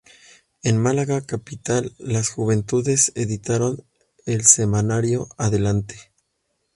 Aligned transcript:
En 0.63 0.79
Málaga 0.79 1.21
capital 1.21 1.93
las 1.99 2.29
juventudes 2.31 3.11
editaron 3.13 3.85
el 4.25 4.47
semanario 4.47 5.29
"Adelante". 5.37 6.11